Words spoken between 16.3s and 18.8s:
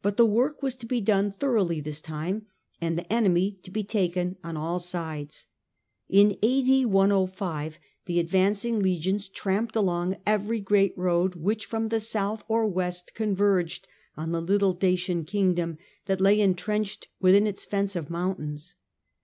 entrenched within its fence of mountains.